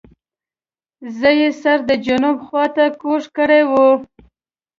زه 1.17 1.29
یې 1.39 1.49
سر 1.61 1.77
د 1.89 1.91
جنوب 2.05 2.37
خواته 2.47 2.85
کوږ 3.01 3.23
کړی 3.37 3.61
وو. 3.69 3.89